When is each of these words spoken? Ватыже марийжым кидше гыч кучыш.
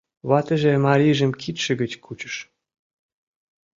Ватыже 0.29 0.73
марийжым 0.85 1.31
кидше 1.41 1.71
гыч 1.81 1.91
кучыш. 2.03 2.35